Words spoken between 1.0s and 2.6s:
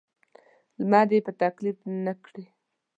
یې په تکلیف نه کړي.